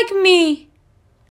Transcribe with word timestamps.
like 0.00 0.22
me. 0.22 0.69